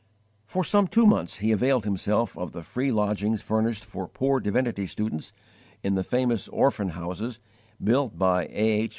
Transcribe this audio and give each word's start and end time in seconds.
For 0.47 0.63
some 0.63 0.87
two 0.87 1.05
months 1.05 1.35
he 1.35 1.51
availed 1.51 1.83
himself 1.85 2.35
of 2.35 2.53
the 2.53 2.63
free 2.63 2.91
lodgings 2.91 3.43
furnished 3.43 3.85
for 3.85 4.07
poor 4.07 4.39
divinity 4.39 4.87
students 4.87 5.31
in 5.83 5.93
the 5.93 6.03
famous 6.03 6.47
_Orphan 6.47 6.93
Houses 6.93 7.39
built 7.83 8.17
by 8.17 8.45
A. 8.45 8.49
H. 8.49 8.89